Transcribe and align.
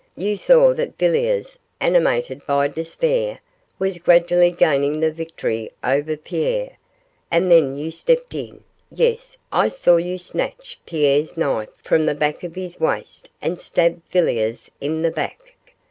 You 0.17 0.35
saw 0.35 0.73
that 0.73 0.97
Villiers, 0.97 1.59
animated 1.79 2.43
by 2.47 2.69
despair, 2.69 3.39
was 3.77 3.99
gradually 3.99 4.49
gaining 4.49 4.99
the 4.99 5.11
victory 5.11 5.69
over 5.83 6.17
Pierre, 6.17 6.77
and 7.29 7.51
then 7.51 7.77
you 7.77 7.91
stepped 7.91 8.33
in 8.33 8.63
yes; 8.89 9.37
I 9.51 9.67
saw 9.67 9.97
you 9.97 10.17
snatch 10.17 10.79
Pierre's 10.87 11.37
knife 11.37 11.69
from 11.83 12.07
the 12.07 12.15
back 12.15 12.43
of 12.43 12.55
his 12.55 12.79
waist 12.79 13.29
and 13.43 13.61
stab 13.61 14.01
Villiers 14.11 14.71
in 14.81 15.03
the 15.03 15.11
back. 15.11 15.53